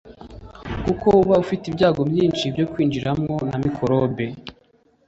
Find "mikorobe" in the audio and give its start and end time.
3.63-4.25